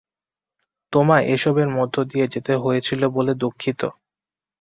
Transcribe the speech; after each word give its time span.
তোমায় 0.93 1.25
এসবের 1.33 1.69
মধ্য 1.77 1.95
দিয়ে 2.03 2.25
যেতে 2.27 2.53
হয়েছিল 2.55 3.01
বলে 3.07 3.33
দুঃখিত। 3.35 3.81